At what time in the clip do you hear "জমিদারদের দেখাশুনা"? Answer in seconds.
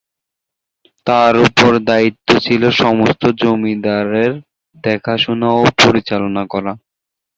3.39-5.47